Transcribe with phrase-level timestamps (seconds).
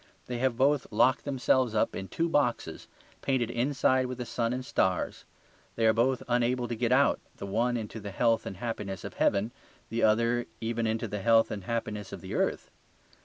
[0.25, 2.87] They have both locked themselves up in two boxes,
[3.21, 5.25] painted inside with the sun and stars;
[5.75, 9.13] they are both unable to get out, the one into the health and happiness of
[9.13, 9.51] heaven,
[9.89, 12.71] the other even into the health and happiness of the earth.